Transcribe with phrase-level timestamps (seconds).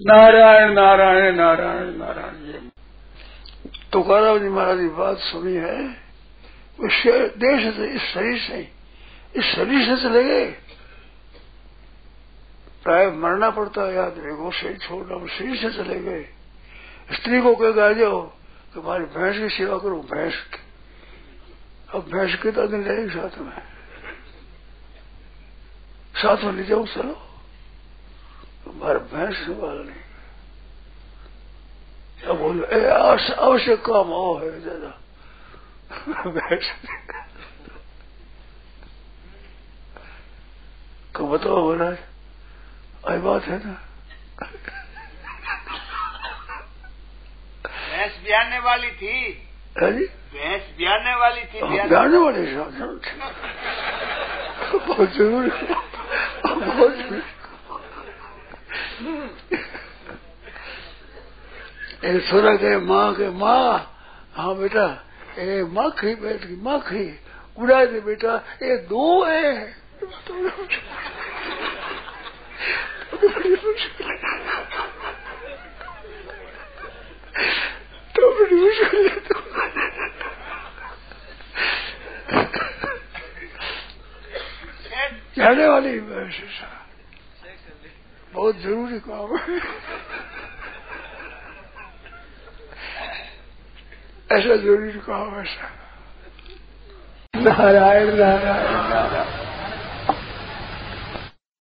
[0.00, 2.70] नारायण नारायण नारायण नारायण। ये
[3.92, 5.88] तुकाराम जी महाराज की बात सुनी है
[6.80, 7.02] उस
[7.36, 8.68] देश से, इस शरीर से,
[9.36, 10.46] इस शरीर से चले गए।
[12.84, 16.22] प्राय मरना पड़ता है, याद रखो शरीर छोड़ना शरीर से चले गए।
[17.12, 18.32] स्त्री को कह गा जाओ
[18.74, 20.58] हमारी भैंस की सेवा करो, भैंस की।
[21.98, 23.62] अब भैंस के तो दिन रहेगी साथ में?
[26.16, 27.26] साथ में ले जाओ, चलो।
[28.70, 30.02] हमारे भैंस संभाल नहीं
[32.30, 32.62] अब बोलो
[33.44, 34.90] आवश्यक काम आओ है ज़्यादा
[36.30, 36.66] भैंस
[41.16, 41.86] तो बताओ बोला
[43.10, 43.72] आई बात है ना?
[47.64, 49.16] भैंस ब्याने वाली थी।
[49.80, 50.04] है जी?
[50.34, 52.42] भैंस ब्याने वाली थी ब्याने वाली
[54.72, 55.50] बहुत ज़रूरी।
[56.44, 57.22] बहुत ज़रूरी।
[62.04, 63.72] एक सुना के माँ के माँ।
[64.34, 64.86] हाँ बेटा,
[65.38, 67.04] ए, माखी बैठ गई माखी।
[67.58, 69.54] उड़ा दे बेटा ये दो है
[78.16, 79.34] तो बड़ी मुश्किल है तो
[85.36, 85.92] जाने वाली
[88.34, 89.56] बहुत ज़रूरी काम है।
[94.32, 95.70] ऐसा ज़रूरी काम ऐसा।
[97.36, 99.49] नारायण नारायण नारायण।